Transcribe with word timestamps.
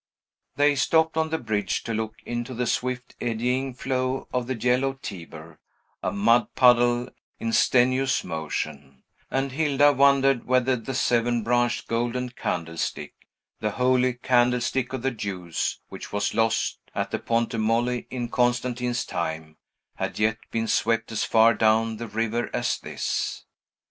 They 0.55 0.73
stopped 0.73 1.15
on 1.15 1.29
the 1.29 1.37
bridge 1.37 1.83
to 1.83 1.93
look 1.93 2.15
into 2.25 2.55
the 2.55 2.65
swift 2.65 3.15
eddying 3.21 3.75
flow 3.75 4.27
of 4.33 4.47
the 4.47 4.55
yellow 4.55 4.93
Tiber, 4.93 5.59
a 6.01 6.11
mud 6.11 6.55
puddle 6.55 7.09
in 7.39 7.53
strenuous 7.53 8.23
motion; 8.23 9.03
and 9.29 9.51
Hilda 9.51 9.93
wondered 9.93 10.45
whether 10.47 10.75
the 10.75 10.95
seven 10.95 11.43
branched 11.43 11.87
golden 11.87 12.29
candlestick, 12.29 13.13
the 13.59 13.69
holy 13.69 14.15
candlestick 14.15 14.91
of 14.91 15.03
the 15.03 15.11
Jews, 15.11 15.79
which 15.89 16.11
was 16.11 16.33
lost 16.33 16.79
at 16.95 17.11
the 17.11 17.19
Ponte 17.19 17.53
Molle, 17.59 18.01
in 18.09 18.27
Constantine's 18.27 19.05
time, 19.05 19.55
had 19.97 20.17
yet 20.17 20.39
been 20.49 20.67
swept 20.67 21.11
as 21.11 21.23
far 21.25 21.53
down 21.53 21.97
the 21.97 22.07
river 22.07 22.49
as 22.55 22.79
this. 22.79 23.45